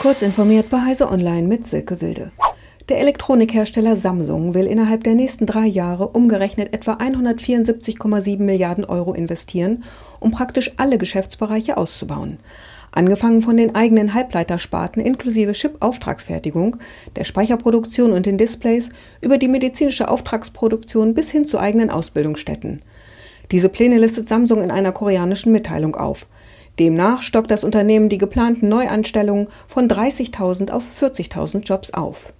[0.00, 2.30] Kurz informiert bei Heise Online mit Silke Wilde.
[2.88, 9.82] Der Elektronikhersteller Samsung will innerhalb der nächsten drei Jahre umgerechnet etwa 174,7 Milliarden Euro investieren,
[10.20, 12.38] um praktisch alle Geschäftsbereiche auszubauen.
[12.92, 16.76] Angefangen von den eigenen Halbleitersparten inklusive Chip-Auftragsfertigung,
[17.16, 18.90] der Speicherproduktion und den Displays
[19.20, 22.82] über die medizinische Auftragsproduktion bis hin zu eigenen Ausbildungsstätten.
[23.50, 26.26] Diese Pläne listet Samsung in einer koreanischen Mitteilung auf.
[26.78, 32.32] Demnach stockt das Unternehmen die geplanten Neuanstellungen von 30.000 auf 40.000 Jobs auf.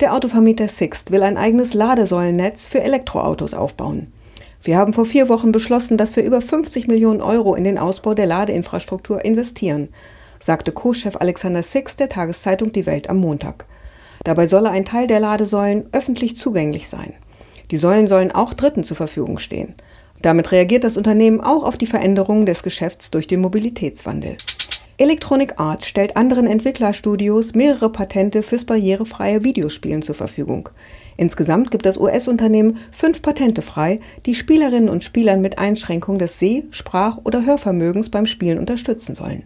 [0.00, 4.12] Der Autovermieter Sixt will ein eigenes Ladesäulennetz für Elektroautos aufbauen.
[4.62, 8.14] Wir haben vor vier Wochen beschlossen, dass wir über 50 Millionen Euro in den Ausbau
[8.14, 9.90] der Ladeinfrastruktur investieren,
[10.40, 13.66] sagte Co-Chef Alexander Sixt der Tageszeitung Die Welt am Montag.
[14.24, 17.12] Dabei solle ein Teil der Ladesäulen öffentlich zugänglich sein.
[17.70, 19.74] Die Säulen sollen auch Dritten zur Verfügung stehen.
[20.24, 24.38] Damit reagiert das Unternehmen auch auf die Veränderungen des Geschäfts durch den Mobilitätswandel.
[24.96, 30.70] Electronic Arts stellt anderen Entwicklerstudios mehrere Patente fürs barrierefreie Videospielen zur Verfügung.
[31.18, 36.64] Insgesamt gibt das US-Unternehmen fünf Patente frei, die Spielerinnen und Spielern mit Einschränkung des Seh-,
[36.70, 39.42] Sprach- oder Hörvermögens beim Spielen unterstützen sollen.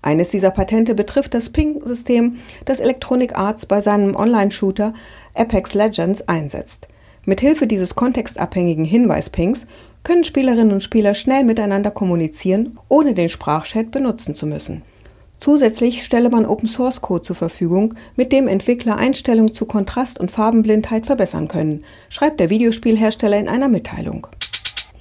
[0.00, 4.94] Eines dieser Patente betrifft das Ping-System, das Electronic Arts bei seinem Online-Shooter
[5.34, 6.88] Apex Legends einsetzt.
[7.26, 9.66] Mithilfe dieses kontextabhängigen Hinweispings
[10.06, 14.82] können Spielerinnen und Spieler schnell miteinander kommunizieren, ohne den Sprachchat benutzen zu müssen.
[15.40, 20.30] Zusätzlich stelle man Open Source Code zur Verfügung, mit dem Entwickler Einstellungen zu Kontrast und
[20.30, 24.28] Farbenblindheit verbessern können, schreibt der Videospielhersteller in einer Mitteilung.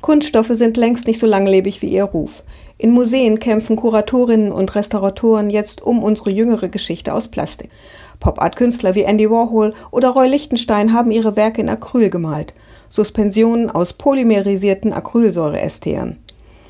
[0.02, 2.42] Kunststoffe sind längst nicht so langlebig wie ihr Ruf.
[2.80, 7.69] In Museen kämpfen Kuratorinnen und Restauratoren jetzt um unsere jüngere Geschichte aus Plastik.
[8.19, 12.56] Pop-Art-Künstler wie Andy Warhol oder Roy Lichtenstein haben ihre Werke in Acryl gemalt.
[12.89, 16.19] Suspensionen aus polymerisierten Acrylsäureesteren.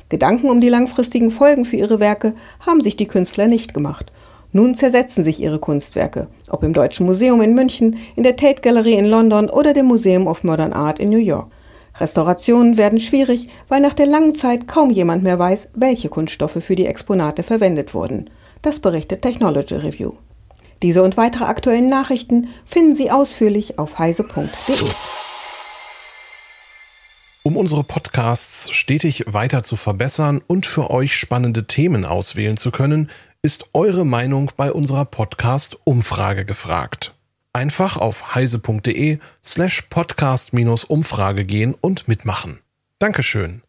[0.08, 4.12] Gedanken um die langfristigen Folgen für ihre Werke haben sich die Künstler nicht gemacht.
[4.52, 8.94] Nun zersetzen sich ihre Kunstwerke, ob im Deutschen Museum in München, in der Tate Gallery
[8.94, 11.48] in London oder dem Museum of Modern Art in New York.
[11.98, 16.76] Restaurationen werden schwierig, weil nach der langen Zeit kaum jemand mehr weiß, welche Kunststoffe für
[16.76, 18.30] die Exponate verwendet wurden.
[18.62, 20.12] Das berichtet Technology Review.
[20.82, 24.48] Diese und weitere aktuellen Nachrichten finden Sie ausführlich auf heise.de.
[27.46, 33.08] Um unsere Podcasts stetig weiter zu verbessern und für euch spannende Themen auswählen zu können,
[33.40, 37.14] ist eure Meinung bei unserer Podcast-Umfrage gefragt.
[37.52, 42.58] Einfach auf heise.de slash podcast-umfrage gehen und mitmachen.
[42.98, 43.62] Dankeschön.